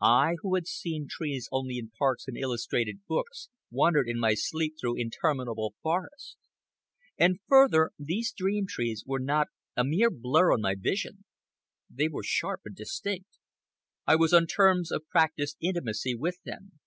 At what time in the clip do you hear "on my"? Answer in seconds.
10.52-10.76